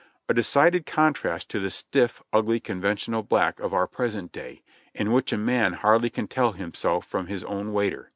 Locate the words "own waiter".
7.43-8.09